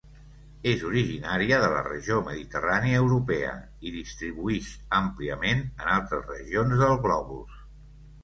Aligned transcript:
És 0.69 0.83
originària 0.91 1.57
de 1.63 1.67
la 1.73 1.81
regió 1.87 2.15
mediterrània 2.29 3.01
europea 3.01 3.51
i 3.89 3.93
distribuïx 3.97 4.71
àmpliament 5.01 5.61
en 5.67 5.91
altres 5.99 6.27
regions 6.33 6.81
del 6.85 6.97
globus. 7.05 7.63